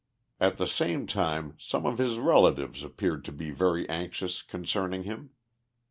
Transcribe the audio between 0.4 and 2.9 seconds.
the same time some of his relatives